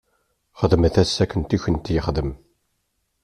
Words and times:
Xdmemt-as 0.59 1.15
akken 1.23 1.41
i 1.55 1.57
kent-texdem. 1.63 2.29